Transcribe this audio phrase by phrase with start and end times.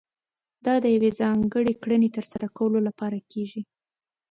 [0.65, 3.61] دا د يوې ځانګړې کړنې ترسره کولو لپاره کېږي.